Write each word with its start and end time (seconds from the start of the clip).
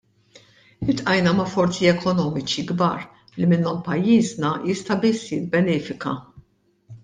Iltqajna 0.93 1.33
ma' 1.39 1.45
forzi 1.51 1.89
ekonomiċi 1.91 2.65
kbar 2.73 3.05
li 3.37 3.53
minnhom 3.53 3.85
pajjiżna 3.91 4.57
jista' 4.73 5.01
biss 5.07 5.31
jibbenefika. 5.33 6.19